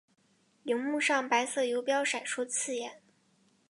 [0.63, 3.03] 萤幕上白色游标闪烁刺眼